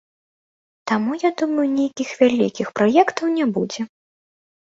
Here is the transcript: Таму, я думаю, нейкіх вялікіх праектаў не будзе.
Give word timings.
Таму, 0.91 1.11
я 1.23 1.29
думаю, 1.41 1.65
нейкіх 1.79 2.09
вялікіх 2.21 2.67
праектаў 2.79 3.25
не 3.37 3.45
будзе. 3.59 3.81